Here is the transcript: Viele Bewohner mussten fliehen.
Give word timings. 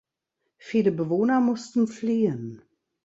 Viele 0.57 0.91
Bewohner 0.91 1.39
mussten 1.39 1.85
fliehen. 1.87 2.63